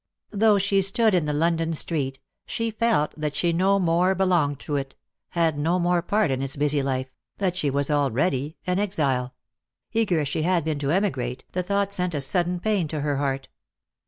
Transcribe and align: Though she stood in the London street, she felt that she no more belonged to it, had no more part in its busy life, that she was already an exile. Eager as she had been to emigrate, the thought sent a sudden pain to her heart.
Though 0.31 0.57
she 0.57 0.81
stood 0.81 1.13
in 1.13 1.25
the 1.25 1.31
London 1.31 1.73
street, 1.73 2.19
she 2.47 2.71
felt 2.71 3.13
that 3.15 3.35
she 3.35 3.53
no 3.53 3.77
more 3.77 4.15
belonged 4.15 4.59
to 4.61 4.75
it, 4.75 4.95
had 5.29 5.59
no 5.59 5.77
more 5.77 6.01
part 6.01 6.31
in 6.31 6.41
its 6.41 6.55
busy 6.55 6.81
life, 6.81 7.11
that 7.37 7.55
she 7.55 7.69
was 7.69 7.91
already 7.91 8.57
an 8.65 8.79
exile. 8.79 9.35
Eager 9.93 10.19
as 10.21 10.27
she 10.27 10.41
had 10.41 10.63
been 10.65 10.79
to 10.79 10.89
emigrate, 10.89 11.43
the 11.51 11.61
thought 11.61 11.93
sent 11.93 12.15
a 12.15 12.21
sudden 12.21 12.59
pain 12.59 12.87
to 12.87 13.01
her 13.01 13.17
heart. 13.17 13.47